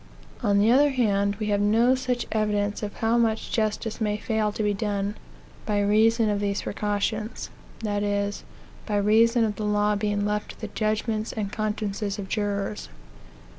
[0.41, 4.51] On the other hand, we have no such evidence of how much justice may fail
[4.51, 5.13] to be done,
[5.63, 7.51] by reason of these precautions
[7.83, 8.43] that is,
[8.87, 12.89] by reason of the law being left to the judgments and consciences of jurors.